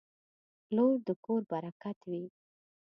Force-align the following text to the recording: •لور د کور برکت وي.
•لور 0.75 0.95
د 1.07 1.09
کور 1.25 1.41
برکت 1.51 1.97
وي. 2.09 2.23